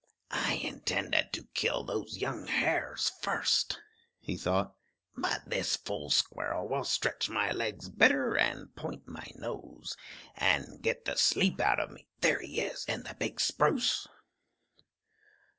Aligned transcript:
"I 0.31 0.53
intended 0.63 1.31
to 1.33 1.43
kill 1.53 1.83
those 1.83 2.17
young 2.17 2.47
hares 2.47 3.11
first," 3.21 3.79
he 4.19 4.35
thought, 4.35 4.73
"but 5.15 5.43
this 5.45 5.75
fool 5.75 6.09
squirrel 6.09 6.67
will 6.67 6.85
stretch 6.85 7.29
my 7.29 7.51
legs 7.51 7.87
better, 7.87 8.35
and 8.35 8.75
point 8.75 9.07
my 9.07 9.27
nose, 9.35 9.95
and 10.35 10.81
get 10.81 11.05
the 11.05 11.17
sleep 11.17 11.59
out 11.59 11.79
of 11.79 11.91
me 11.91 12.07
There 12.21 12.41
he 12.41 12.61
is, 12.61 12.83
in 12.85 13.03
the 13.03 13.13
big 13.13 13.39
spruce!" 13.39 14.07